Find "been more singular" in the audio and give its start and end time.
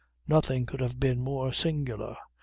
0.99-2.15